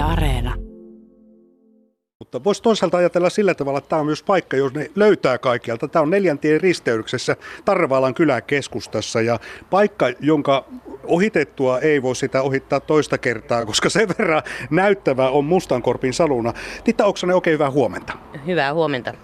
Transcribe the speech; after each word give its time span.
Yle 0.00 0.12
Areena. 0.12 0.54
Mutta 2.18 2.44
voisi 2.44 2.62
toisaalta 2.62 2.96
ajatella 2.96 3.30
sillä 3.30 3.54
tavalla, 3.54 3.78
että 3.78 3.88
tämä 3.88 4.00
on 4.00 4.06
myös 4.06 4.22
paikka, 4.22 4.56
jos 4.56 4.74
ne 4.74 4.90
löytää 4.96 5.38
kaikkialta. 5.38 5.88
Tämä 5.88 6.02
on 6.02 6.10
neljäntien 6.10 6.60
risteyksessä 6.60 7.36
Tarvaalan 7.64 8.14
kyläkeskustassa 8.14 9.20
ja 9.20 9.40
paikka, 9.70 10.06
jonka 10.20 10.64
ohitettua 11.04 11.78
ei 11.78 12.02
voi 12.02 12.16
sitä 12.16 12.42
ohittaa 12.42 12.80
toista 12.80 13.18
kertaa, 13.18 13.66
koska 13.66 13.90
sen 13.90 14.08
verran 14.18 14.42
näyttävä 14.70 15.30
on 15.30 15.44
Mustankorpin 15.44 16.12
saluna. 16.12 16.52
Titta 16.84 17.04
Oksanen, 17.04 17.36
oikein 17.36 17.54
hyvää 17.54 17.70
huomenta. 17.70 18.12
Hyvää 18.46 18.74
huomenta. 18.74 19.14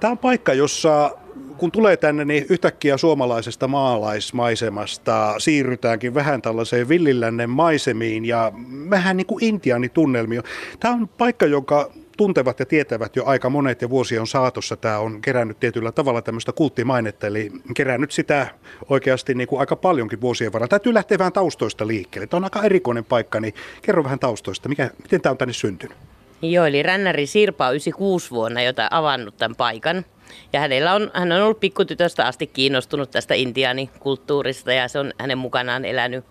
Tämä 0.00 0.10
on 0.10 0.18
paikka, 0.18 0.54
jossa 0.54 1.10
kun 1.58 1.72
tulee 1.72 1.96
tänne, 1.96 2.24
niin 2.24 2.46
yhtäkkiä 2.48 2.96
suomalaisesta 2.96 3.68
maalaismaisemasta 3.68 5.34
siirrytäänkin 5.38 6.14
vähän 6.14 6.42
tällaiseen 6.42 6.88
villilännen 6.88 7.50
maisemiin 7.50 8.24
ja 8.24 8.52
vähän 8.90 9.16
niin 9.16 9.26
kuin 9.26 9.44
intiaanitunnelmia. 9.44 10.42
Tämä 10.80 10.94
on 10.94 11.08
paikka, 11.08 11.46
joka 11.46 11.90
tuntevat 12.16 12.60
ja 12.60 12.66
tietävät 12.66 13.16
jo 13.16 13.24
aika 13.26 13.50
monet 13.50 13.82
ja 13.82 13.90
vuosien 13.90 14.26
saatossa 14.26 14.76
tämä 14.76 14.98
on 14.98 15.20
kerännyt 15.20 15.60
tietyllä 15.60 15.92
tavalla 15.92 16.22
tämmöistä 16.22 16.52
kulttimainetta, 16.52 17.26
eli 17.26 17.52
kerännyt 17.74 18.12
sitä 18.12 18.46
oikeasti 18.88 19.34
niin 19.34 19.48
kuin 19.48 19.60
aika 19.60 19.76
paljonkin 19.76 20.20
vuosien 20.20 20.52
varrella. 20.52 20.68
Täytyy 20.68 20.94
lähteä 20.94 21.18
vähän 21.18 21.32
taustoista 21.32 21.86
liikkeelle. 21.86 22.26
Tämä 22.26 22.38
on 22.38 22.44
aika 22.44 22.62
erikoinen 22.62 23.04
paikka, 23.04 23.40
niin 23.40 23.54
kerro 23.82 24.04
vähän 24.04 24.18
taustoista. 24.18 24.68
Mikä, 24.68 24.90
miten 25.02 25.20
tämä 25.20 25.30
on 25.30 25.38
tänne 25.38 25.52
syntynyt? 25.52 25.96
Joo, 26.42 26.64
eli 26.64 26.82
Rännäri 26.82 27.26
Sirpa 27.26 27.66
on 27.66 27.72
96 27.72 28.30
vuonna, 28.30 28.62
jota 28.62 28.88
avannut 28.90 29.36
tämän 29.36 29.56
paikan. 29.56 30.04
Ja 30.52 30.60
hänellä 30.60 30.94
on, 30.94 31.10
hän 31.14 31.32
on 31.32 31.42
ollut 31.42 31.60
pikkutytöstä 31.60 32.26
asti 32.26 32.46
kiinnostunut 32.46 33.10
tästä 33.10 33.34
intiaanikulttuurista 33.34 34.72
ja 34.72 34.88
se 34.88 34.98
on 34.98 35.12
hänen 35.18 35.38
mukanaan 35.38 35.84
elänyt 35.84 36.24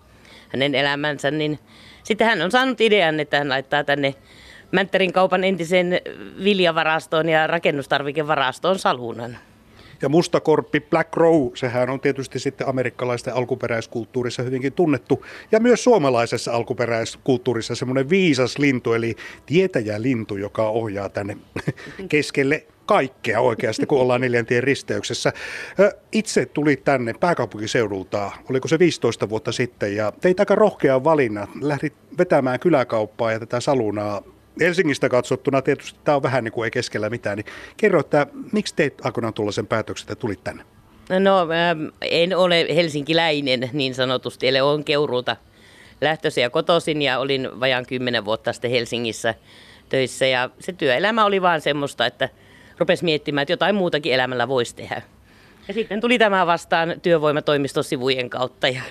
hänen 0.48 0.74
elämänsä. 0.74 1.30
Niin 1.30 1.58
sitten 2.02 2.26
hän 2.26 2.42
on 2.42 2.50
saanut 2.50 2.80
idean, 2.80 3.20
että 3.20 3.38
hän 3.38 3.48
laittaa 3.48 3.84
tänne 3.84 4.14
Mänttärin 4.72 5.12
kaupan 5.12 5.44
entisen 5.44 6.00
viljavarastoon 6.44 7.28
ja 7.28 7.46
rakennustarvikevarastoon 7.46 8.78
salunan. 8.78 9.38
Ja 10.02 10.08
mustakorppi 10.08 10.80
Black 10.80 11.16
Row, 11.16 11.48
sehän 11.54 11.90
on 11.90 12.00
tietysti 12.00 12.38
sitten 12.38 12.68
amerikkalaisten 12.68 13.34
alkuperäiskulttuurissa 13.34 14.42
hyvinkin 14.42 14.72
tunnettu. 14.72 15.24
Ja 15.52 15.60
myös 15.60 15.84
suomalaisessa 15.84 16.52
alkuperäiskulttuurissa 16.52 17.74
semmoinen 17.74 18.10
viisas 18.10 18.58
lintu, 18.58 18.92
eli 18.92 19.16
tietäjälintu, 19.46 20.36
joka 20.36 20.68
ohjaa 20.68 21.08
tänne 21.08 21.36
keskelle 22.08 22.66
kaikkea 22.86 23.40
oikeasti, 23.40 23.86
kun 23.86 24.00
ollaan 24.00 24.20
neljäntien 24.20 24.62
risteyksessä. 24.62 25.32
Itse 26.12 26.46
tuli 26.46 26.76
tänne 26.76 27.14
pääkaupunkiseudulta, 27.20 28.30
oliko 28.50 28.68
se 28.68 28.78
15 28.78 29.28
vuotta 29.28 29.52
sitten, 29.52 29.96
ja 29.96 30.12
teit 30.20 30.40
aika 30.40 30.54
rohkean 30.54 31.04
valinnan. 31.04 31.48
Lähdit 31.60 31.94
vetämään 32.18 32.60
kyläkauppaa 32.60 33.32
ja 33.32 33.40
tätä 33.40 33.60
salunaa 33.60 34.22
Helsingistä 34.60 35.08
katsottuna 35.08 35.62
tietysti 35.62 36.00
tämä 36.04 36.16
on 36.16 36.22
vähän 36.22 36.44
niin 36.44 36.52
kuin 36.52 36.64
ei 36.64 36.70
keskellä 36.70 37.10
mitään, 37.10 37.36
niin 37.36 37.46
kerro, 37.76 38.00
että 38.00 38.26
miksi 38.52 38.74
teit 38.76 39.06
aikoinaan 39.06 39.34
tuollaisen 39.34 39.66
päätöksen, 39.66 40.04
että 40.04 40.14
tulit 40.14 40.44
tänne? 40.44 40.62
No 41.20 41.40
ähm, 41.40 41.86
en 42.00 42.36
ole 42.36 42.66
helsinkiläinen 42.74 43.70
niin 43.72 43.94
sanotusti, 43.94 44.48
eli 44.48 44.60
olen 44.60 44.84
Keuruulta 44.84 45.36
lähtöisin 46.00 46.42
ja 46.42 46.50
kotoisin 46.50 47.02
ja 47.02 47.18
olin 47.18 47.60
vajaan 47.60 47.86
kymmenen 47.86 48.24
vuotta 48.24 48.52
sitten 48.52 48.70
Helsingissä 48.70 49.34
töissä 49.88 50.26
ja 50.26 50.50
se 50.58 50.72
työelämä 50.72 51.24
oli 51.24 51.42
vaan 51.42 51.60
semmoista, 51.60 52.06
että 52.06 52.28
rupesi 52.78 53.04
miettimään, 53.04 53.42
että 53.42 53.52
jotain 53.52 53.74
muutakin 53.74 54.12
elämällä 54.12 54.48
voisi 54.48 54.76
tehdä. 54.76 55.02
Ja 55.68 55.74
sitten 55.74 56.00
tuli 56.00 56.18
tämä 56.18 56.46
vastaan 56.46 56.94
työvoimatoimiston 57.02 57.84
sivujen 57.84 58.30
kautta 58.30 58.68
ja 58.68 58.82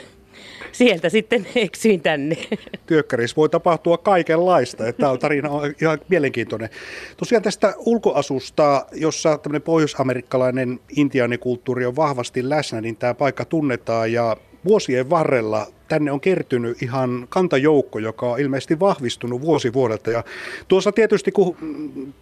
sieltä 0.77 1.09
sitten 1.09 1.47
eksyin 1.55 2.01
tänne. 2.01 2.37
Työkkärissä 2.85 3.35
voi 3.35 3.49
tapahtua 3.49 3.97
kaikenlaista. 3.97 4.93
Tämä 4.93 5.11
on 5.11 5.19
tarina 5.19 5.49
on 5.49 5.73
ihan 5.81 5.99
mielenkiintoinen. 6.09 6.69
Tosiaan 7.17 7.43
tästä 7.43 7.73
ulkoasusta, 7.77 8.85
jossa 8.93 9.37
tämmöinen 9.37 9.61
pohjoisamerikkalainen 9.61 10.79
intiaanikulttuuri 10.97 11.85
on 11.85 11.95
vahvasti 11.95 12.49
läsnä, 12.49 12.81
niin 12.81 12.95
tämä 12.95 13.13
paikka 13.13 13.45
tunnetaan 13.45 14.11
ja 14.11 14.37
vuosien 14.65 15.09
varrella 15.09 15.67
tänne 15.87 16.11
on 16.11 16.21
kertynyt 16.21 16.81
ihan 16.81 17.25
kantajoukko, 17.29 17.99
joka 17.99 18.31
on 18.31 18.39
ilmeisesti 18.39 18.79
vahvistunut 18.79 19.41
vuosi 19.41 19.73
vuodelta. 19.73 20.11
Ja 20.11 20.23
tuossa 20.67 20.91
tietysti, 20.91 21.31
kun 21.31 21.55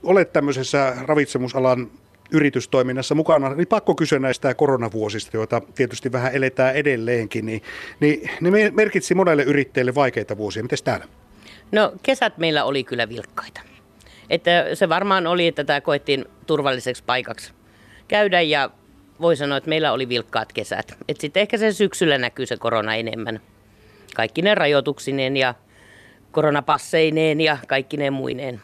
olet 0.03 0.33
tämmöisessä 0.33 0.95
ravitsemusalan 1.05 1.87
yritystoiminnassa 2.33 3.15
mukana, 3.15 3.53
niin 3.53 3.67
pakko 3.67 3.95
kysyä 3.95 4.19
näistä 4.19 4.53
koronavuosista, 4.53 5.37
joita 5.37 5.61
tietysti 5.75 6.11
vähän 6.11 6.35
eletään 6.35 6.75
edelleenkin, 6.75 7.45
niin, 7.45 7.61
niin 7.99 8.29
ne 8.41 8.71
merkitsi 8.71 9.15
monelle 9.15 9.43
yrittäjälle 9.43 9.95
vaikeita 9.95 10.37
vuosia. 10.37 10.63
Miten 10.63 10.77
täällä? 10.83 11.05
No 11.71 11.93
kesät 12.03 12.37
meillä 12.37 12.63
oli 12.63 12.83
kyllä 12.83 13.09
vilkkaita. 13.09 13.61
Että 14.29 14.65
se 14.73 14.89
varmaan 14.89 15.27
oli, 15.27 15.47
että 15.47 15.63
tämä 15.63 15.81
koettiin 15.81 16.25
turvalliseksi 16.47 17.03
paikaksi 17.05 17.53
käydä 18.07 18.41
ja 18.41 18.69
voi 19.21 19.35
sanoa, 19.35 19.57
että 19.57 19.69
meillä 19.69 19.91
oli 19.91 20.09
vilkkaat 20.09 20.53
kesät. 20.53 20.97
Sitten 21.19 21.41
ehkä 21.41 21.57
se 21.57 21.71
syksyllä 21.71 22.17
näkyy 22.17 22.45
se 22.45 22.57
korona 22.57 22.95
enemmän. 22.95 23.39
Kaikki 24.15 24.41
ne 24.41 24.55
rajoituksineen 24.55 25.37
ja 25.37 25.53
koronapasseineen 26.31 27.41
ja 27.41 27.57
kaikki 27.67 27.97
ne 27.97 28.09
muineen. 28.09 28.61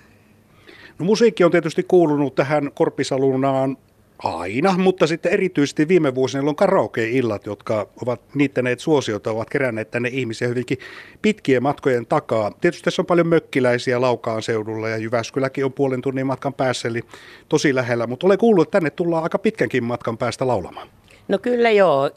No 1.00 1.06
musiikki 1.06 1.44
on 1.44 1.52
tietysti 1.52 1.84
kuulunut 1.84 2.36
tähän 2.36 2.72
korppisalunaan 2.74 3.78
aina, 4.24 4.78
mutta 4.78 5.08
sitten 5.08 5.32
erityisesti 5.32 5.88
viime 5.88 6.16
vuosina 6.16 6.50
on 6.50 6.56
karaoke-illat, 6.56 7.46
jotka 7.46 7.88
ovat 8.02 8.22
niittäneet 8.36 8.80
suosiota, 8.80 9.32
ovat 9.32 9.50
keränneet 9.50 9.92
tänne 9.92 10.10
ihmisiä 10.10 10.48
hyvinkin 10.48 10.78
pitkien 11.22 11.64
matkojen 11.64 12.06
takaa. 12.06 12.52
Tietysti 12.62 12.84
tässä 12.84 13.02
on 13.02 13.06
paljon 13.06 13.28
mökkiläisiä 13.28 14.02
Laukaan 14.02 14.42
seudulla 14.42 14.90
ja 14.90 14.98
Jyväskyläkin 14.98 15.66
on 15.66 15.74
puolen 15.74 16.02
tunnin 16.02 16.28
matkan 16.28 16.54
päässä, 16.54 16.88
eli 16.88 17.02
tosi 17.50 17.76
lähellä, 17.76 18.08
mutta 18.08 18.28
olen 18.28 18.38
kuullut, 18.38 18.68
että 18.68 18.72
tänne 18.72 18.90
tullaan 18.90 19.24
aika 19.24 19.40
pitkänkin 19.40 19.84
matkan 19.84 20.18
päästä 20.18 20.48
laulamaan. 20.48 20.88
No 21.28 21.38
kyllä 21.38 21.70
joo, 21.70 22.10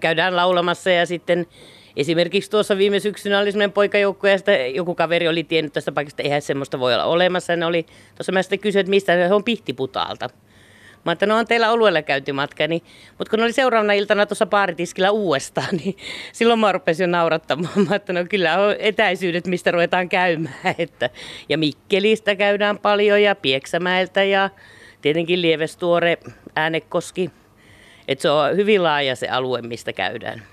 käydään 0.00 0.36
laulamassa 0.36 0.90
ja 0.90 1.06
sitten 1.06 1.46
Esimerkiksi 1.96 2.50
tuossa 2.50 2.78
viime 2.78 3.00
syksynä 3.00 3.38
oli 3.38 3.52
semmoinen 3.52 3.72
poikajoukko 3.72 4.26
ja 4.26 4.66
joku 4.74 4.94
kaveri 4.94 5.28
oli 5.28 5.44
tiennyt 5.44 5.72
tästä 5.72 5.92
paikasta, 5.92 6.22
eihän 6.22 6.42
semmoista 6.42 6.78
voi 6.78 6.94
olla 6.94 7.04
olemassa. 7.04 7.56
Ne 7.56 7.66
oli, 7.66 7.86
tuossa 8.14 8.32
mä 8.32 8.42
sitten 8.42 8.58
kysyin, 8.58 8.80
että 8.80 8.90
mistä 8.90 9.28
se 9.28 9.34
on 9.34 9.44
Pihtiputaalta. 9.44 10.30
Mä 11.04 11.12
että 11.12 11.26
no 11.26 11.36
on 11.36 11.46
teillä 11.46 11.70
oluella 11.70 12.02
käyty 12.02 12.32
matka, 12.32 12.66
niin, 12.66 12.82
mutta 13.18 13.30
kun 13.30 13.42
oli 13.42 13.52
seuraavana 13.52 13.92
iltana 13.92 14.26
tuossa 14.26 14.46
baaritiskillä 14.46 15.10
uudestaan, 15.10 15.76
niin 15.84 15.96
silloin 16.32 16.60
mä 16.60 16.72
rupesin 16.72 17.04
jo 17.04 17.08
naurattamaan. 17.08 17.88
Mä 17.88 17.96
että 17.96 18.12
no 18.12 18.24
kyllä 18.28 18.60
on 18.60 18.76
etäisyydet, 18.78 19.46
mistä 19.46 19.70
ruvetaan 19.70 20.08
käymään. 20.08 20.54
Että, 20.78 21.10
ja 21.48 21.58
Mikkelistä 21.58 22.36
käydään 22.36 22.78
paljon 22.78 23.22
ja 23.22 23.34
Pieksämäeltä 23.34 24.22
ja 24.22 24.50
tietenkin 25.02 25.42
Lievestuore, 25.42 26.18
Äänekoski. 26.56 27.30
Että 28.08 28.22
se 28.22 28.30
on 28.30 28.56
hyvin 28.56 28.82
laaja 28.82 29.16
se 29.16 29.28
alue, 29.28 29.62
mistä 29.62 29.92
käydään. 29.92 30.51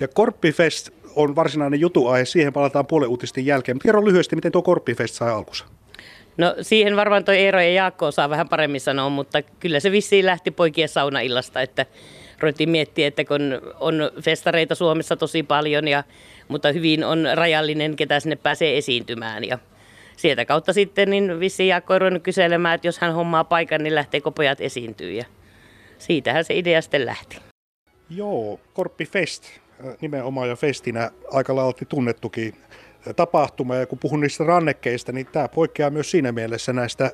Ja 0.00 0.08
Korppifest 0.08 0.90
on 1.16 1.36
varsinainen 1.36 1.80
jutuaihe, 1.80 2.24
siihen 2.24 2.52
palataan 2.52 2.86
puolen 2.86 3.08
uutisten 3.08 3.46
jälkeen. 3.46 3.78
Kerro 3.78 4.04
lyhyesti, 4.04 4.36
miten 4.36 4.52
tuo 4.52 4.62
Korppifest 4.62 5.14
sai 5.14 5.30
alkunsa? 5.30 5.64
No 6.36 6.54
siihen 6.62 6.96
varmaan 6.96 7.24
tuo 7.24 7.34
Eero 7.34 7.60
ja 7.60 7.72
Jaakko 7.72 8.06
osaa 8.06 8.30
vähän 8.30 8.48
paremmin 8.48 8.80
sanoa, 8.80 9.08
mutta 9.08 9.42
kyllä 9.42 9.80
se 9.80 9.92
vissiin 9.92 10.26
lähti 10.26 10.50
poikien 10.50 10.88
saunaillasta, 10.88 11.62
että 11.62 11.86
ruvettiin 12.40 12.70
miettiä, 12.70 13.08
että 13.08 13.24
kun 13.24 13.60
on 13.80 14.10
festareita 14.20 14.74
Suomessa 14.74 15.16
tosi 15.16 15.42
paljon, 15.42 15.88
ja, 15.88 16.04
mutta 16.48 16.72
hyvin 16.72 17.04
on 17.04 17.26
rajallinen, 17.34 17.96
ketä 17.96 18.20
sinne 18.20 18.36
pääsee 18.36 18.78
esiintymään. 18.78 19.44
Ja 19.44 19.58
sieltä 20.16 20.44
kautta 20.44 20.72
sitten 20.72 21.10
niin 21.10 21.40
vissiin 21.40 21.68
Jaakko 21.68 21.94
on 21.94 22.00
ruvennut 22.00 22.22
kyselemään, 22.22 22.74
että 22.74 22.88
jos 22.88 22.98
hän 22.98 23.14
hommaa 23.14 23.44
paikan, 23.44 23.82
niin 23.82 23.94
lähteekö 23.94 24.30
pojat 24.30 24.60
esiintyä. 24.60 25.10
Ja 25.10 25.24
siitähän 25.98 26.44
se 26.44 26.58
idea 26.58 26.82
sitten 26.82 27.06
lähti. 27.06 27.36
Joo, 28.10 28.60
Korppifest 28.72 29.44
nimenomaan 30.00 30.48
jo 30.48 30.56
festinä 30.56 31.10
aika 31.32 31.56
lailla 31.56 31.86
tunnettukin 31.88 32.54
tapahtuma. 33.16 33.76
Ja 33.76 33.86
kun 33.86 33.98
puhun 33.98 34.20
niistä 34.20 34.44
rannekkeista, 34.44 35.12
niin 35.12 35.26
tämä 35.26 35.48
poikkeaa 35.48 35.90
myös 35.90 36.10
siinä 36.10 36.32
mielessä 36.32 36.72
näistä 36.72 37.10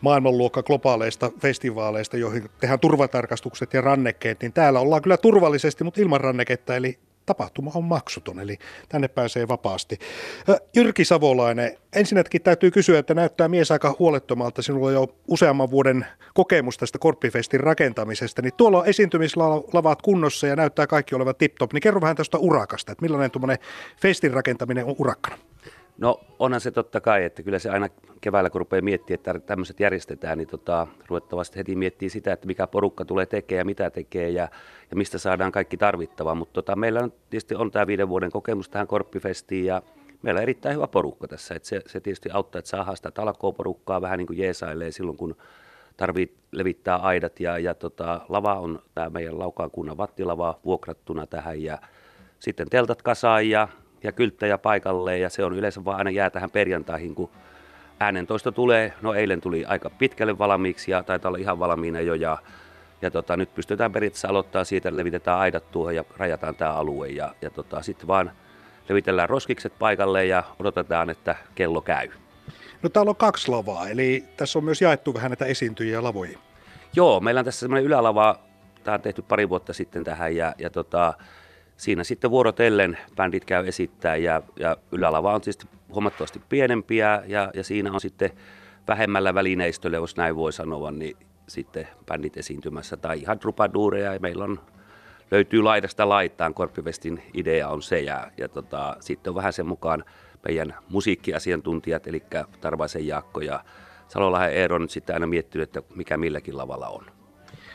maailmanluokka 0.00 0.62
globaaleista 0.62 1.30
festivaaleista, 1.40 2.16
joihin 2.16 2.50
tehdään 2.60 2.80
turvatarkastukset 2.80 3.74
ja 3.74 3.80
rannekkeet, 3.80 4.42
niin 4.42 4.52
täällä 4.52 4.80
ollaan 4.80 5.02
kyllä 5.02 5.16
turvallisesti, 5.16 5.84
mutta 5.84 6.00
ilman 6.00 6.20
ranneketta, 6.20 6.76
eli 6.76 6.98
tapahtuma 7.26 7.70
on 7.74 7.84
maksuton, 7.84 8.40
eli 8.40 8.58
tänne 8.88 9.08
pääsee 9.08 9.48
vapaasti. 9.48 9.98
Jyrki 10.76 11.04
Savolainen, 11.04 11.78
ensinnäkin 11.96 12.42
täytyy 12.42 12.70
kysyä, 12.70 12.98
että 12.98 13.14
näyttää 13.14 13.48
mies 13.48 13.70
aika 13.70 13.96
huolettomalta. 13.98 14.62
Sinulla 14.62 14.86
on 14.86 14.92
jo 14.92 15.06
useamman 15.28 15.70
vuoden 15.70 16.06
kokemus 16.34 16.78
tästä 16.78 16.98
Korppifestin 16.98 17.60
rakentamisesta, 17.60 18.42
niin 18.42 18.54
tuolla 18.56 18.78
on 18.78 18.86
esiintymislavat 18.86 20.02
kunnossa 20.02 20.46
ja 20.46 20.56
näyttää 20.56 20.86
kaikki 20.86 21.14
olevan 21.14 21.34
tip-top. 21.34 21.72
Niin 21.72 21.80
kerro 21.80 22.00
vähän 22.00 22.16
tästä 22.16 22.38
urakasta, 22.38 22.92
että 22.92 23.02
millainen 23.02 23.30
tuommoinen 23.30 23.58
festin 24.00 24.32
rakentaminen 24.32 24.84
on 24.84 24.94
urakkana? 24.98 25.38
No 25.98 26.20
onhan 26.38 26.60
se 26.60 26.70
totta 26.70 27.00
kai, 27.00 27.24
että 27.24 27.42
kyllä 27.42 27.58
se 27.58 27.70
aina 27.70 27.88
keväällä 28.20 28.50
kun 28.50 28.58
rupeaa 28.58 28.82
miettimään, 28.82 29.36
että 29.36 29.46
tämmöiset 29.46 29.80
järjestetään, 29.80 30.38
niin 30.38 30.48
tota, 30.48 30.86
ruvettavasti 31.06 31.58
heti 31.58 31.76
miettii 31.76 32.10
sitä, 32.10 32.32
että 32.32 32.46
mikä 32.46 32.66
porukka 32.66 33.04
tulee 33.04 33.26
tekemään 33.26 33.60
ja 33.60 33.64
mitä 33.64 33.90
tekee 33.90 34.30
ja, 34.30 34.48
ja 34.90 34.96
mistä 34.96 35.18
saadaan 35.18 35.52
kaikki 35.52 35.76
tarvittava. 35.76 36.34
Mutta 36.34 36.52
tota, 36.52 36.76
meillä 36.76 37.00
on, 37.00 37.12
tietysti 37.30 37.54
on 37.54 37.70
tämä 37.70 37.86
viiden 37.86 38.08
vuoden 38.08 38.30
kokemus 38.30 38.68
tähän 38.68 38.86
Korppifestiin 38.86 39.64
ja 39.64 39.82
meillä 40.22 40.38
on 40.38 40.42
erittäin 40.42 40.74
hyvä 40.74 40.86
porukka 40.86 41.28
tässä. 41.28 41.54
Että 41.54 41.68
se, 41.68 41.80
se 41.86 42.00
tietysti 42.00 42.30
auttaa, 42.32 42.58
että 42.58 42.68
saadaan 42.68 42.96
sitä 42.96 43.10
talkooporukkaa 43.10 44.00
vähän 44.00 44.18
niin 44.18 44.26
kuin 44.26 44.38
jeesailee 44.38 44.90
silloin, 44.90 45.16
kun 45.16 45.36
tarvii 45.96 46.34
levittää 46.52 46.96
aidat. 46.96 47.40
Ja, 47.40 47.58
ja 47.58 47.74
tota, 47.74 48.20
lava 48.28 48.54
on 48.54 48.82
tämä 48.94 49.10
meidän 49.10 49.38
Laukaan 49.38 49.70
kunnan 49.70 49.96
vattilava 49.96 50.60
vuokrattuna 50.64 51.26
tähän 51.26 51.62
ja 51.62 51.78
sitten 52.38 52.68
teltat 52.70 53.02
kasaan 53.02 53.50
ja, 53.50 53.68
ja 54.02 54.12
kylttäjä 54.12 54.58
paikalle 54.58 55.18
ja 55.18 55.30
se 55.30 55.44
on 55.44 55.52
yleensä 55.52 55.84
vaan 55.84 55.98
aina 55.98 56.10
jää 56.10 56.30
tähän 56.30 56.50
perjantaihin, 56.50 57.14
kun 57.14 57.30
äänentoista 58.00 58.52
tulee. 58.52 58.92
No 59.02 59.14
eilen 59.14 59.40
tuli 59.40 59.64
aika 59.64 59.90
pitkälle 59.90 60.38
valmiiksi 60.38 60.90
ja 60.90 61.02
taitaa 61.02 61.28
olla 61.28 61.38
ihan 61.38 61.58
valmiina 61.58 62.00
jo 62.00 62.14
ja, 62.14 62.38
ja 63.02 63.10
tota, 63.10 63.36
nyt 63.36 63.54
pystytään 63.54 63.92
periaatteessa 63.92 64.28
aloittaa 64.28 64.64
siitä, 64.64 64.96
levitetään 64.96 65.38
aidat 65.38 65.70
tuohon 65.70 65.94
ja 65.94 66.04
rajataan 66.16 66.54
tämä 66.54 66.72
alue 66.72 67.08
ja, 67.08 67.34
ja 67.42 67.50
tota, 67.50 67.82
sitten 67.82 68.06
vaan 68.06 68.32
levitellään 68.88 69.28
roskikset 69.28 69.72
paikalle 69.78 70.26
ja 70.26 70.42
odotetaan, 70.58 71.10
että 71.10 71.36
kello 71.54 71.80
käy. 71.80 72.08
No 72.82 72.88
täällä 72.88 73.10
on 73.10 73.16
kaksi 73.16 73.50
lavaa, 73.50 73.88
eli 73.88 74.24
tässä 74.36 74.58
on 74.58 74.64
myös 74.64 74.82
jaettu 74.82 75.14
vähän 75.14 75.30
näitä 75.30 75.44
esiintyjiä 75.44 76.02
lavoja. 76.02 76.38
Joo, 76.96 77.20
meillä 77.20 77.38
on 77.38 77.44
tässä 77.44 77.60
semmoinen 77.60 77.84
ylälava, 77.84 78.38
tämä 78.84 78.94
on 78.94 79.00
tehty 79.00 79.22
pari 79.22 79.48
vuotta 79.48 79.72
sitten 79.72 80.04
tähän 80.04 80.36
ja, 80.36 80.54
ja 80.58 80.70
tota, 80.70 81.14
siinä 81.76 82.04
sitten 82.04 82.30
vuorotellen 82.30 82.98
bändit 83.16 83.44
käy 83.44 83.66
esittää 83.66 84.16
ja, 84.16 84.42
ja 84.58 84.76
ylälava 84.92 85.34
on 85.34 85.40
tietysti 85.40 85.66
huomattavasti 85.88 86.42
pienempiä 86.48 87.22
ja, 87.26 87.50
ja 87.54 87.64
siinä 87.64 87.92
on 87.92 88.00
sitten 88.00 88.30
vähemmällä 88.88 89.34
välineistöllä, 89.34 89.96
jos 89.96 90.16
näin 90.16 90.36
voi 90.36 90.52
sanoa, 90.52 90.90
niin 90.90 91.16
sitten 91.48 91.88
bändit 92.06 92.36
esiintymässä 92.36 92.96
tai 92.96 93.18
ihan 93.18 93.38
trupaduureja 93.38 94.12
ja 94.12 94.20
meillä 94.20 94.44
on 94.44 94.60
löytyy 95.30 95.62
laidasta 95.62 96.08
laittaan. 96.08 96.54
Korppivestin 96.54 97.22
idea 97.34 97.68
on 97.68 97.82
se 97.82 98.00
ja, 98.00 98.30
ja 98.38 98.48
tota, 98.48 98.96
sitten 99.00 99.30
on 99.30 99.34
vähän 99.34 99.52
sen 99.52 99.66
mukaan 99.66 100.04
meidän 100.48 100.74
musiikkiasiantuntijat, 100.88 102.06
eli 102.06 102.22
Tarvaisen 102.60 103.06
Jaakko 103.06 103.40
ja 103.40 103.64
Salolahen 104.08 104.52
Eero 104.52 104.78
nyt 104.78 104.90
sitten 104.90 105.16
aina 105.16 105.26
miettinyt, 105.26 105.76
että 105.76 105.94
mikä 105.94 106.16
milläkin 106.16 106.56
lavalla 106.56 106.88
on. 106.88 107.15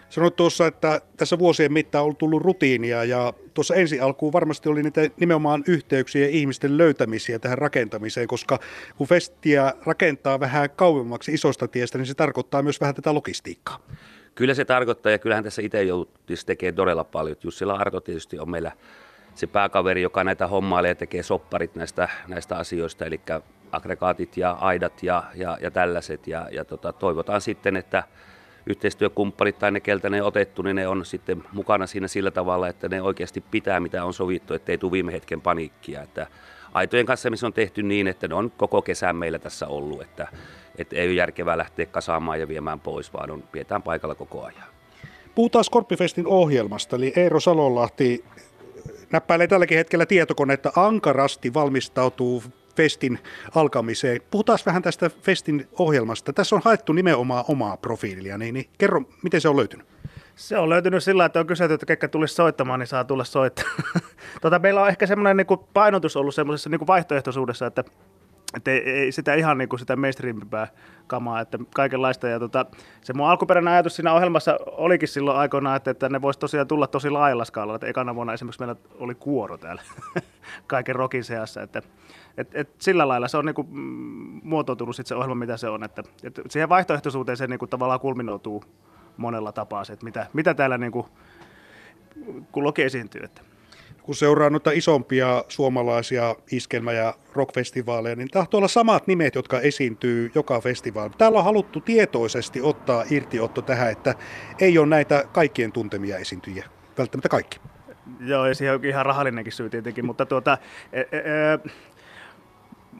Sanoit 0.09 0.35
tuossa, 0.35 0.67
että 0.67 1.01
tässä 1.17 1.39
vuosien 1.39 1.73
mittaan 1.73 2.05
on 2.05 2.15
tullut 2.15 2.41
rutiinia 2.41 3.03
ja 3.03 3.33
tuossa 3.53 3.75
ensi 3.75 3.99
alkuun 3.99 4.33
varmasti 4.33 4.69
oli 4.69 4.83
niitä 4.83 5.01
nimenomaan 5.19 5.63
yhteyksiä 5.67 6.21
ja 6.21 6.31
ihmisten 6.31 6.77
löytämisiä 6.77 7.39
tähän 7.39 7.57
rakentamiseen, 7.57 8.27
koska 8.27 8.59
kun 8.97 9.07
festiä 9.07 9.73
rakentaa 9.85 10.39
vähän 10.39 10.69
kauemmaksi 10.69 11.33
isosta 11.33 11.67
tiestä, 11.67 11.97
niin 11.97 12.05
se 12.05 12.13
tarkoittaa 12.13 12.61
myös 12.61 12.81
vähän 12.81 12.95
tätä 12.95 13.13
logistiikkaa. 13.13 13.79
Kyllä 14.35 14.53
se 14.53 14.65
tarkoittaa 14.65 15.11
ja 15.11 15.19
kyllähän 15.19 15.43
tässä 15.43 15.61
itse 15.61 15.83
joutuisi 15.83 16.45
tekemään 16.45 16.75
todella 16.75 17.03
paljon. 17.03 17.35
Jussila 17.43 17.73
Arto 17.73 18.01
tietysti 18.01 18.39
on 18.39 18.49
meillä 18.49 18.71
se 19.35 19.47
pääkaveri, 19.47 20.01
joka 20.01 20.23
näitä 20.23 20.47
hommailee 20.47 20.91
ja 20.91 20.95
tekee 20.95 21.23
sopparit 21.23 21.75
näistä, 21.75 22.09
näistä 22.27 22.57
asioista, 22.57 23.05
eli 23.05 23.21
aggregaatit 23.71 24.37
ja 24.37 24.51
aidat 24.51 25.03
ja, 25.03 25.23
ja, 25.35 25.57
ja 25.61 25.71
tällaiset. 25.71 26.27
Ja, 26.27 26.47
ja 26.51 26.65
tota, 26.65 26.93
toivotaan 26.93 27.41
sitten, 27.41 27.75
että 27.77 28.03
yhteistyökumppanit 28.65 29.59
tai 29.59 29.71
ne, 29.71 29.79
keltä 29.79 30.09
ne 30.09 30.21
on 30.21 30.27
otettu, 30.27 30.61
niin 30.61 30.75
ne 30.75 30.87
on 30.87 31.05
sitten 31.05 31.43
mukana 31.53 31.87
siinä 31.87 32.07
sillä 32.07 32.31
tavalla, 32.31 32.67
että 32.67 32.89
ne 32.89 33.01
oikeasti 33.01 33.43
pitää 33.51 33.79
mitä 33.79 34.05
on 34.05 34.13
sovittu, 34.13 34.53
ettei 34.53 34.77
tule 34.77 34.91
viime 34.91 35.13
hetken 35.13 35.41
paniikkia. 35.41 36.01
Että 36.01 36.27
aitojen 36.73 37.05
kanssa 37.05 37.29
missä 37.29 37.47
on 37.47 37.53
tehty 37.53 37.83
niin, 37.83 38.07
että 38.07 38.27
ne 38.27 38.35
on 38.35 38.51
koko 38.57 38.81
kesän 38.81 39.15
meillä 39.15 39.39
tässä 39.39 39.67
ollut, 39.67 40.01
että, 40.01 40.27
että 40.77 40.95
ei 40.95 41.07
ole 41.07 41.13
järkevää 41.13 41.57
lähteä 41.57 41.85
kasaamaan 41.85 42.39
ja 42.39 42.47
viemään 42.47 42.79
pois, 42.79 43.13
vaan 43.13 43.31
on, 43.31 43.43
pidetään 43.51 43.81
paikalla 43.81 44.15
koko 44.15 44.43
ajan. 44.43 44.67
Puhutaan 45.35 45.65
Skorppifestin 45.65 46.27
ohjelmasta, 46.27 46.95
eli 46.95 47.13
Eero 47.15 47.39
Salonlahti 47.39 48.25
näppäilee 49.11 49.47
tälläkin 49.47 49.77
hetkellä 49.77 50.05
tietokonetta 50.05 50.71
ankarasti 50.75 51.53
valmistautuu 51.53 52.43
festin 52.75 53.19
alkamiseen. 53.55 54.21
Puhutaan 54.31 54.59
vähän 54.65 54.81
tästä 54.81 55.09
festin 55.09 55.67
ohjelmasta. 55.79 56.33
Tässä 56.33 56.55
on 56.55 56.61
haettu 56.65 56.93
nimenomaan 56.93 57.45
omaa 57.47 57.77
profiilia, 57.77 58.37
niin, 58.37 58.53
niin 58.53 58.69
kerro, 58.77 59.01
miten 59.23 59.41
se 59.41 59.49
on 59.49 59.57
löytynyt? 59.57 59.87
Se 60.35 60.57
on 60.57 60.69
löytynyt 60.69 61.03
sillä, 61.03 61.25
että 61.25 61.39
on 61.39 61.47
kysytty, 61.47 61.73
että 61.73 61.85
ketkä 61.85 62.07
tulisi 62.07 62.35
soittamaan, 62.35 62.79
niin 62.79 62.87
saa 62.87 63.03
tulla 63.03 63.23
soittamaan. 63.23 63.75
tota, 64.41 64.59
meillä 64.59 64.81
on 64.81 64.89
ehkä 64.89 65.07
semmoinen 65.07 65.37
niin 65.37 65.59
painotus 65.73 66.15
ollut 66.15 66.35
semmoisessa 66.35 66.69
niin 66.69 66.87
vaihtoehtoisuudessa, 66.87 67.65
että 67.65 67.83
että 68.53 68.71
ei, 68.71 68.89
ei 68.89 69.11
sitä 69.11 69.33
ihan 69.33 69.57
niin 69.57 69.69
kuin 69.69 69.79
sitä 69.79 69.95
mainstreamimpää 69.95 70.67
kamaa, 71.07 71.41
että 71.41 71.59
kaikenlaista. 71.75 72.27
Ja 72.27 72.39
tota, 72.39 72.65
se 73.01 73.13
mun 73.13 73.27
alkuperäinen 73.27 73.73
ajatus 73.73 73.95
siinä 73.95 74.13
ohjelmassa 74.13 74.57
olikin 74.65 75.07
silloin 75.07 75.37
aikoinaan, 75.37 75.77
että, 75.77 75.91
että 75.91 76.09
ne 76.09 76.21
voisi 76.21 76.39
tosiaan 76.39 76.67
tulla 76.67 76.87
tosi 76.87 77.09
laajalla 77.09 77.45
skaalalla. 77.45 77.75
Että 77.75 77.87
ekana 77.87 78.15
vuonna 78.15 78.33
esimerkiksi 78.33 78.59
meillä 78.59 78.75
oli 78.99 79.15
kuoro 79.15 79.57
täällä 79.57 79.81
kaiken 80.67 80.95
rokin 80.95 81.23
seassa. 81.23 81.61
Että, 81.61 81.81
et, 82.37 82.49
et 82.53 82.69
sillä 82.79 83.07
lailla 83.07 83.27
se 83.27 83.37
on 83.37 83.45
niin 83.45 83.55
kuin 83.55 83.67
muotoutunut 84.43 84.95
sit 84.95 85.07
se 85.07 85.15
ohjelma, 85.15 85.35
mitä 85.35 85.57
se 85.57 85.69
on. 85.69 85.83
Että, 85.83 86.03
et 86.23 86.41
siihen 86.49 86.69
vaihtoehtoisuuteen 86.69 87.37
se 87.37 87.47
niin 87.47 87.59
kuin 87.59 87.69
tavallaan 87.69 87.99
kulminoituu 87.99 88.63
monella 89.17 89.51
tapaa 89.51 89.83
se, 89.83 89.93
että 89.93 90.05
mitä, 90.05 90.27
mitä 90.33 90.53
täällä 90.53 90.77
niin 90.77 90.91
kuin, 90.91 91.05
kun 92.51 92.63
loki 92.63 92.83
esiintyy. 92.83 93.21
Että 93.23 93.41
kun 94.03 94.15
seuraa 94.15 94.49
noita 94.49 94.71
isompia 94.71 95.43
suomalaisia 95.47 96.35
iskelmä- 96.51 96.91
ja 96.91 97.13
rockfestivaaleja, 97.33 98.15
niin 98.15 98.27
tahtoo 98.27 98.57
olla 98.57 98.67
samat 98.67 99.07
nimet, 99.07 99.35
jotka 99.35 99.59
esiintyy 99.59 100.31
joka 100.35 100.61
festivaali. 100.61 101.11
Täällä 101.17 101.37
on 101.37 101.43
haluttu 101.43 101.81
tietoisesti 101.81 102.61
ottaa 102.61 103.03
irtiotto 103.09 103.61
tähän, 103.61 103.91
että 103.91 104.15
ei 104.59 104.77
ole 104.77 104.87
näitä 104.87 105.23
kaikkien 105.31 105.71
tuntemia 105.71 106.17
esiintyjiä, 106.17 106.65
välttämättä 106.97 107.29
kaikki. 107.29 107.59
Joo, 108.19 108.45
ja 108.45 108.55
siihen 108.55 108.75
on 108.75 108.85
ihan 108.85 109.05
rahallinenkin 109.05 109.53
syy 109.53 109.69
tietenkin, 109.69 110.05
mutta 110.05 110.25
tuota, 110.25 110.57
e, 110.93 110.99
e, 110.99 111.17
e, 111.17 111.23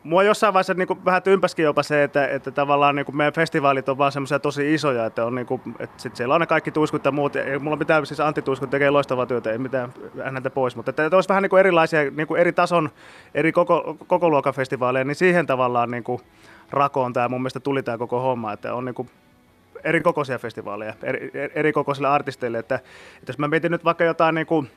mua 0.04 0.24
jossain 0.24 0.54
vaiheessa 0.54 0.74
niin 0.74 0.88
kuin, 0.88 1.06
vähän 1.06 1.24
tympäskin 1.24 1.64
jopa 1.64 1.84
se, 1.84 2.04
että, 2.04 2.28
että 2.28 2.52
tavallaan 2.52 2.96
niin 2.96 3.06
kuin 3.06 3.18
meidän 3.18 3.34
festivaalit 3.34 3.90
on 3.90 3.98
vaan 3.98 4.12
semmoisia 4.12 4.40
tosi 4.40 4.74
isoja, 4.74 5.06
että, 5.06 5.26
on, 5.26 5.36
niin 5.36 5.46
kuin, 5.46 5.62
että 5.80 6.02
sit 6.02 6.16
siellä 6.16 6.36
on 6.36 6.42
ne 6.42 6.48
kaikki 6.48 6.72
tuiskut 6.72 7.06
ja 7.06 7.12
muut. 7.12 7.36
Ei 7.36 7.60
mulla 7.60 7.78
mitään, 7.78 8.06
siis 8.06 8.20
Antti 8.20 8.42
Tuiskut 8.42 8.70
tekee 8.70 8.90
loistavaa 8.90 9.26
työtä, 9.26 9.52
ei 9.52 9.58
mitään 9.58 9.94
häneltä 10.24 10.50
pois, 10.50 10.76
mutta 10.76 10.90
että, 10.90 11.06
että 11.06 11.18
olisi 11.18 11.30
vähän 11.30 11.44
niin 11.44 11.50
kuin 11.50 11.60
erilaisia, 11.60 12.12
niin 12.12 12.28
kuin 12.28 12.42
eri 12.42 12.54
tason, 12.54 12.90
eri 13.36 13.52
koko, 13.52 13.98
koko 14.08 14.30
luokan 14.30 14.54
festivaaleja, 14.54 15.06
niin 15.06 15.16
siihen 15.16 15.48
tavallaan 15.48 15.92
niin 15.92 16.04
kuin 16.04 16.22
rakoon 16.72 17.14
tämä 17.14 17.30
mun 17.30 17.42
mielestä 17.42 17.60
tuli 17.60 17.84
tämä 17.84 17.98
koko 17.98 18.20
homma, 18.22 18.54
että 18.54 18.74
on 18.74 18.86
niin 18.86 18.96
kuin 18.96 19.10
eri 19.84 20.02
kokoisia 20.02 20.40
festivaaleja, 20.40 20.94
eri, 21.04 21.32
eri 21.56 21.74
kokoisille 21.74 22.08
artisteille, 22.08 22.60
että, 22.60 22.76
että 22.76 23.30
jos 23.30 23.38
mä 23.38 23.48
mietin 23.48 23.72
nyt 23.72 23.86
vaikka 23.86 24.04
jotain 24.04 24.36
niin 24.36 24.48
kuin, 24.48 24.72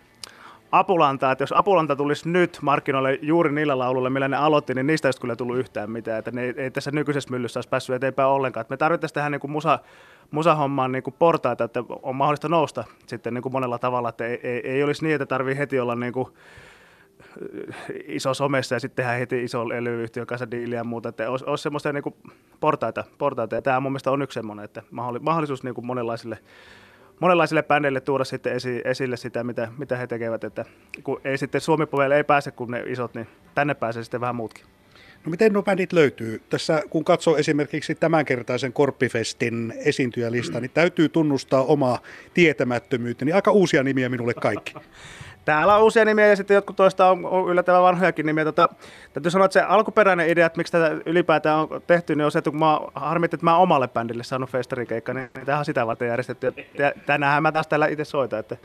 Apulanta, 0.79 1.33
että 1.33 1.43
jos 1.43 1.53
Apulanta 1.57 1.97
tulisi 1.97 2.29
nyt 2.29 2.59
markkinoille 2.63 3.19
juuri 3.23 3.53
niillä 3.53 3.79
lauluilla, 3.79 4.11
millä 4.11 4.29
ne 4.29 4.37
aloitti, 4.37 4.75
niin 4.75 4.87
niistä 4.87 5.09
ei 5.09 5.13
kyllä 5.21 5.37
tullut 5.37 5.57
yhtään 5.57 5.91
mitään. 5.91 6.19
Että 6.19 6.31
ne 6.31 6.43
ei, 6.43 6.55
ei 6.57 6.71
tässä 6.71 6.91
nykyisessä 6.91 7.31
myllyssä 7.31 7.59
olisi 7.59 7.69
päässyt 7.69 7.97
eteenpäin 7.97 8.29
ollenkaan. 8.29 8.61
Että 8.61 8.73
me 8.73 8.77
tarvittaisiin 8.77 9.15
tähän 9.15 9.33
niin 9.33 9.41
kuin 9.41 9.51
musa, 9.51 9.79
musahommaan 10.31 10.93
niin 10.93 11.03
kuin 11.03 11.15
portaita, 11.19 11.65
että 11.65 11.85
on 12.03 12.17
mahdollista 12.17 12.49
nousta 12.49 12.85
sitten 13.07 13.35
niin 13.35 13.43
kuin 13.43 13.53
monella 13.53 13.79
tavalla. 13.79 14.09
Että 14.09 14.27
ei, 14.27 14.41
ei, 14.43 14.71
ei 14.71 14.83
olisi 14.83 15.05
niin, 15.05 15.15
että 15.15 15.27
tarvii 15.27 15.59
heti 15.59 15.81
olla 15.81 15.95
niin 15.95 16.13
kuin 16.13 16.29
iso 18.07 18.35
somessa 18.35 18.75
ja 18.75 18.81
sitten 18.81 18.97
tehdään 18.97 19.19
heti 19.19 19.45
iso 19.45 19.69
levyyhtiön 19.69 20.27
kanssa 20.27 20.51
diiliä 20.51 20.79
ja 20.79 20.85
muuta. 20.85 21.09
Että 21.09 21.31
olisi, 21.31 21.45
olisi 21.49 21.63
semmoista 21.63 21.93
niin 21.93 22.03
kuin 22.03 22.15
portaita, 22.61 23.05
portaita. 23.19 23.55
Ja 23.55 23.63
tämä 23.63 23.81
mun 23.81 23.93
mielestä 23.93 24.11
on 24.11 24.23
yksi 24.23 24.35
semmoinen, 24.35 24.65
että 24.65 24.83
mahdollisuus 25.21 25.63
niin 25.63 25.75
kuin 25.75 25.87
monenlaisille 25.87 26.39
monenlaisille 27.21 27.63
bändeille 27.63 28.01
tuoda 28.01 28.25
sitten 28.25 28.53
esi- 28.53 28.83
esille 28.85 29.17
sitä, 29.17 29.45
mitä, 29.45 29.69
mitä 29.79 29.97
he 29.97 30.07
tekevät. 30.07 30.45
Että 30.45 30.65
kun 31.03 31.21
ei 31.25 31.39
sitten 31.39 31.61
suomi 31.61 31.87
ei 32.17 32.25
pääse 32.25 32.51
kun 32.51 32.71
ne 32.71 32.83
isot, 32.87 33.15
niin 33.15 33.27
tänne 33.55 33.75
pääsee 33.75 34.03
sitten 34.03 34.21
vähän 34.21 34.37
muutkin. 34.37 34.65
No 35.25 35.31
miten 35.31 35.53
nuo 35.53 35.63
bändit 35.63 35.93
löytyy? 35.93 36.43
Tässä 36.51 36.83
kun 36.91 37.05
katsoo 37.05 37.37
esimerkiksi 37.37 37.95
tämänkertaisen 37.95 38.73
Korppifestin 38.73 39.75
esiintyjälista, 39.77 40.61
niin 40.61 40.71
täytyy 40.75 41.09
tunnustaa 41.09 41.63
oma 41.63 41.99
tietämättömyyteni. 42.35 43.33
Aika 43.33 43.51
uusia 43.51 43.83
nimiä 43.83 44.09
minulle 44.09 44.35
kaikki. 44.35 44.75
Täällä 45.45 45.77
on 45.77 45.83
uusia 45.83 46.05
nimiä 46.05 46.27
ja 46.27 46.37
sitten 46.37 46.55
jotkut 46.55 46.77
toista 46.77 47.11
on 47.11 47.51
yllättävän 47.51 47.83
vanhojakin 47.83 48.27
nimiä. 48.27 48.45
Tota, 48.45 48.69
täytyy 49.13 49.31
sanoa, 49.31 49.45
että 49.45 49.53
se 49.53 49.61
alkuperäinen 49.61 50.29
idea, 50.29 50.47
että 50.47 50.57
miksi 50.57 50.73
tätä 50.73 50.97
ylipäätään 51.07 51.59
on 51.59 51.83
tehty, 51.87 52.15
niin 52.15 52.25
on 52.25 52.33
se, 52.33 52.39
että 52.39 52.51
kun 52.51 52.61
mä 52.61 52.81
harmitti, 52.95 53.35
että 53.35 53.45
mä 53.45 53.57
omalle 53.57 53.89
bändille 53.89 54.25
saanut 54.25 54.51
festarikeikka, 54.51 55.15
niin 55.15 55.31
tämä 55.45 55.59
on 55.59 55.65
sitä 55.65 55.87
varten 55.87 56.09
järjestetty. 56.09 56.55
Tänään 57.07 57.43
mä 57.43 57.53
taas 57.53 57.67
täällä 57.67 57.87
itse 57.87 58.05
soitan, 58.05 58.41
että 58.41 58.57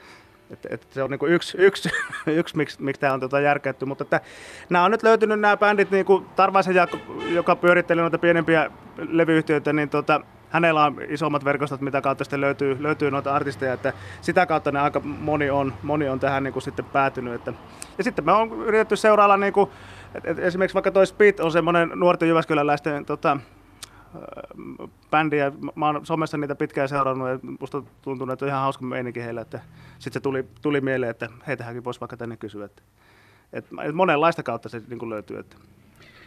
että, 0.52 0.68
että 0.72 0.88
se 0.92 1.04
on 1.04 1.10
niin 1.10 1.20
kuin 1.20 1.34
yksi, 1.34 1.58
yksi, 1.58 1.90
yksi 2.28 2.58
miksi, 2.58 2.84
miksi 2.84 3.02
tämä 3.02 3.14
on 3.14 3.20
tota 3.20 3.40
järkätty. 3.40 3.86
Mutta 3.86 4.04
että 4.04 4.22
nämä 4.70 4.86
on 4.86 4.92
nyt 4.92 5.04
löytynyt 5.04 5.40
nämä 5.40 5.58
bändit, 5.58 5.92
niin 5.92 6.06
kuin 6.06 6.26
Tarvaisen 6.36 6.76
Jaakko, 6.76 6.98
joka 7.30 7.56
pyöritteli 7.56 8.02
noita 8.02 8.18
pienempiä 8.18 8.72
levyyhtiöitä, 8.98 9.74
niin 9.74 9.90
tota, 9.90 10.22
hänellä 10.50 10.86
on 10.86 11.02
isommat 11.08 11.46
verkostot, 11.46 11.82
mitä 11.82 12.02
kautta 12.02 12.24
sitten 12.24 12.42
löytyy, 12.42 12.84
löytyy 12.84 13.12
noita 13.12 13.36
artisteja, 13.36 13.74
että 13.74 13.94
sitä 14.22 14.46
kautta 14.46 14.72
ne 14.72 14.80
aika 14.80 15.00
moni 15.00 15.50
on, 15.50 15.74
moni 15.84 16.10
on 16.10 16.20
tähän 16.20 16.44
niin 16.44 16.54
kuin 16.54 16.64
sitten 16.64 16.86
päätynyt. 16.86 17.34
Että. 17.34 17.54
Ja 17.98 18.04
sitten 18.04 18.26
me 18.26 18.32
on 18.32 18.52
yritetty 18.52 18.96
seurailla, 18.96 19.38
niin 19.38 19.54
kuin, 19.54 19.70
että 20.16 20.42
esimerkiksi 20.42 20.74
vaikka 20.74 20.92
toi 20.92 21.08
Speed 21.08 21.40
on 21.40 21.52
semmoinen 21.52 21.92
nuorten 21.96 22.30
Jyväskyläläisten 22.30 23.06
tota, 23.06 23.38
bändiä. 25.12 25.52
Mä 25.76 25.86
oon 25.86 26.06
somessa 26.06 26.38
niitä 26.38 26.56
pitkään 26.56 26.90
seurannut 26.90 27.30
ja 27.30 27.40
musta 27.60 27.84
tuntuu, 28.02 28.32
että 28.32 28.46
on 28.46 28.50
ihan 28.50 28.62
hauska 28.62 28.86
meininki 28.86 29.24
heillä. 29.24 29.44
Sitten 29.44 30.14
se 30.14 30.20
tuli, 30.20 30.46
tuli 30.62 30.82
mieleen, 30.82 31.10
että 31.10 31.30
heitähänkin 31.48 31.84
voisi 31.84 32.00
vaikka 32.00 32.18
tänne 32.18 32.38
kysyä. 32.38 32.66
Että, 32.66 32.82
että 33.54 33.76
monenlaista 33.94 34.44
kautta 34.44 34.70
se 34.70 34.82
niin 34.88 35.00
kuin 35.00 35.10
löytyy. 35.10 35.40
Että. 35.40 35.56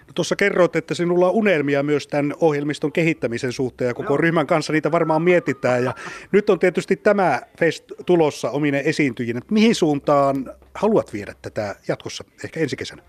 No, 0.06 0.12
tuossa 0.14 0.36
kerroit, 0.36 0.76
että 0.76 0.94
sinulla 0.94 1.26
on 1.28 1.32
unelmia 1.32 1.82
myös 1.82 2.06
tämän 2.06 2.34
ohjelmiston 2.40 2.92
kehittämisen 2.92 3.52
suhteen 3.52 3.88
ja 3.88 3.94
koko 3.94 4.12
Joo. 4.12 4.16
ryhmän 4.16 4.46
kanssa 4.46 4.72
niitä 4.72 4.92
varmaan 4.92 5.22
mietitään. 5.22 5.84
Ja 5.84 5.94
nyt 6.32 6.50
on 6.50 6.58
tietysti 6.58 6.96
tämä 6.96 7.40
Fest 7.58 7.84
tulossa 8.06 8.50
omine 8.50 8.82
esiintyjinä. 8.84 9.40
Mihin 9.50 9.74
suuntaan 9.74 10.50
haluat 10.74 11.12
viedä 11.12 11.34
tätä 11.42 11.76
jatkossa, 11.88 12.24
ehkä 12.44 12.60
ensi 12.60 12.76
kesänä? 12.76 13.02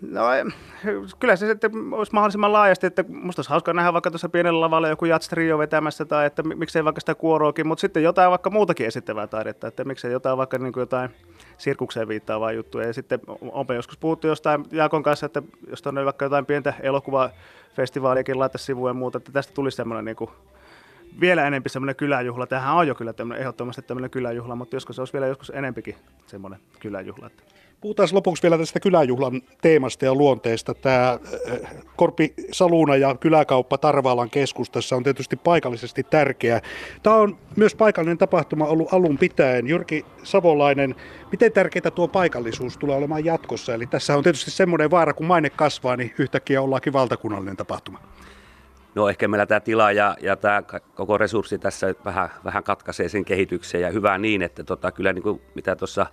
No 0.00 0.22
kyllä 1.18 1.36
se 1.36 1.46
sitten 1.46 1.70
olisi 1.92 2.12
mahdollisimman 2.12 2.52
laajasti, 2.52 2.86
että 2.86 3.04
musta 3.08 3.40
olisi 3.40 3.50
hauska 3.50 3.72
nähdä 3.72 3.92
vaikka 3.92 4.10
tuossa 4.10 4.28
pienellä 4.28 4.60
lavalla 4.60 4.88
joku 4.88 5.04
jatstrio 5.04 5.58
vetämässä 5.58 6.04
tai 6.04 6.26
että 6.26 6.42
miksei 6.42 6.84
vaikka 6.84 7.00
sitä 7.00 7.14
kuoroakin, 7.14 7.66
mutta 7.66 7.80
sitten 7.80 8.02
jotain 8.02 8.30
vaikka 8.30 8.50
muutakin 8.50 8.86
esittävää 8.86 9.26
taidetta, 9.26 9.66
että 9.66 9.84
miksei 9.84 10.12
jotain 10.12 10.38
vaikka 10.38 10.58
niin 10.58 10.72
jotain 10.76 11.10
sirkukseen 11.58 12.08
viittaavaa 12.08 12.52
juttuja. 12.52 12.86
Ja 12.86 12.92
sitten 12.92 13.20
onpa 13.40 13.74
joskus 13.74 13.98
puhuttu 13.98 14.26
jostain 14.26 14.64
Jaakon 14.72 15.02
kanssa, 15.02 15.26
että 15.26 15.42
jos 15.70 15.82
tuonne 15.82 16.04
vaikka 16.04 16.24
jotain 16.24 16.46
pientä 16.46 16.74
elokuvafestivaaliakin 16.80 18.38
laittaa 18.38 18.58
sivuja 18.58 18.90
ja 18.90 18.94
muuta, 18.94 19.18
että 19.18 19.32
tästä 19.32 19.54
tulisi 19.54 19.76
semmoinen 19.76 20.04
niin 20.04 20.16
kuin 20.16 20.30
vielä 21.20 21.46
enempi 21.46 21.68
semmoinen 21.68 21.96
kyläjuhla. 21.96 22.46
Tämähän 22.46 22.74
on 22.74 22.88
jo 22.88 22.94
kyllä 22.94 23.12
tämmöinen, 23.12 23.40
ehdottomasti 23.40 23.82
tämmöinen 23.82 24.10
kyläjuhla, 24.10 24.56
mutta 24.56 24.76
joskus 24.76 24.96
se 24.96 25.02
olisi 25.02 25.12
vielä 25.12 25.26
joskus 25.26 25.52
enempikin 25.54 25.96
semmoinen 26.26 26.60
kyläjuhla. 26.80 27.30
Puhutaan 27.86 28.08
lopuksi 28.12 28.42
vielä 28.42 28.58
tästä 28.58 28.80
kyläjuhlan 28.80 29.42
teemasta 29.62 30.04
ja 30.04 30.14
luonteesta. 30.14 30.74
Tämä 30.74 31.10
äh, 31.10 31.18
Korpi 31.96 32.34
Saluna 32.52 32.96
ja 32.96 33.14
kyläkauppa 33.14 33.78
Tarvaalan 33.78 34.30
keskustassa 34.30 34.96
on 34.96 35.02
tietysti 35.02 35.36
paikallisesti 35.36 36.02
tärkeä. 36.02 36.60
Tämä 37.02 37.16
on 37.16 37.38
myös 37.56 37.74
paikallinen 37.74 38.18
tapahtuma 38.18 38.64
ollut 38.64 38.92
alun 38.92 39.18
pitäen. 39.18 39.66
Jyrki 39.66 40.04
Savolainen, 40.22 40.94
miten 41.30 41.52
tärkeää 41.52 41.90
tuo 41.90 42.08
paikallisuus 42.08 42.76
tulee 42.76 42.96
olemaan 42.96 43.24
jatkossa? 43.24 43.74
Eli 43.74 43.86
tässä 43.86 44.16
on 44.16 44.22
tietysti 44.22 44.50
semmoinen 44.50 44.90
vaara, 44.90 45.14
kun 45.14 45.26
maine 45.26 45.50
kasvaa, 45.50 45.96
niin 45.96 46.14
yhtäkkiä 46.18 46.62
ollaankin 46.62 46.92
valtakunnallinen 46.92 47.56
tapahtuma. 47.56 48.00
No 48.94 49.08
ehkä 49.08 49.28
meillä 49.28 49.46
tämä 49.46 49.60
tila 49.60 49.92
ja, 49.92 50.16
ja 50.20 50.36
tämä 50.36 50.62
koko 50.94 51.18
resurssi 51.18 51.58
tässä 51.58 51.94
vähän, 52.04 52.28
vähän 52.44 52.64
katkaisee 52.64 53.08
sen 53.08 53.24
kehityksen 53.24 53.80
ja 53.80 53.90
hyvä 53.90 54.18
niin, 54.18 54.42
että 54.42 54.64
tota, 54.64 54.92
kyllä 54.92 55.12
niin 55.12 55.22
kuin 55.22 55.40
mitä 55.54 55.76
tuossa 55.76 56.06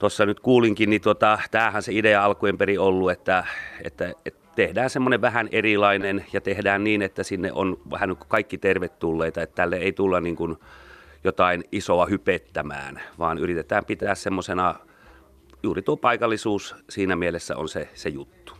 tuossa 0.00 0.26
nyt 0.26 0.40
kuulinkin, 0.40 0.90
niin 0.90 1.00
tota, 1.00 1.38
tämähän 1.50 1.82
se 1.82 1.92
idea 1.92 2.24
alkujen 2.24 2.58
peri 2.58 2.78
ollut, 2.78 3.10
että, 3.10 3.44
että, 3.84 4.12
että 4.24 4.48
tehdään 4.56 4.90
semmoinen 4.90 5.20
vähän 5.20 5.48
erilainen 5.52 6.26
ja 6.32 6.40
tehdään 6.40 6.84
niin, 6.84 7.02
että 7.02 7.22
sinne 7.22 7.52
on 7.52 7.80
vähän 7.90 8.08
niin 8.08 8.18
kaikki 8.28 8.58
tervetulleita, 8.58 9.42
että 9.42 9.54
tälle 9.54 9.76
ei 9.76 9.92
tulla 9.92 10.20
niin 10.20 10.36
kuin 10.36 10.56
jotain 11.24 11.64
isoa 11.72 12.06
hypettämään, 12.06 13.00
vaan 13.18 13.38
yritetään 13.38 13.84
pitää 13.84 14.14
semmoisena, 14.14 14.74
juuri 15.62 15.82
tuo 15.82 15.96
paikallisuus 15.96 16.76
siinä 16.90 17.16
mielessä 17.16 17.56
on 17.56 17.68
se, 17.68 17.88
se 17.94 18.08
juttu. 18.08 18.59